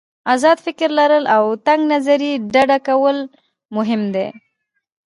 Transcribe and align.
آزاد 0.33 0.57
فکر 0.65 0.89
لرل 0.99 1.25
او 1.35 1.43
له 1.53 1.59
تنګ 1.67 1.81
نظري 1.93 2.31
ډډه 2.53 2.77
کول 2.87 3.17
مهم 3.75 4.01
دي. 4.15 4.27